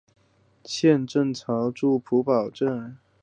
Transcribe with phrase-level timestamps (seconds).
[0.65, 2.97] 县政府驻普保镇。